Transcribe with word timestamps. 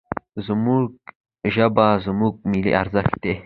زموږ 0.45 0.85
ژبه، 1.53 1.87
زموږ 2.05 2.33
ملي 2.49 2.71
ارزښت 2.81 3.15
دی. 3.23 3.33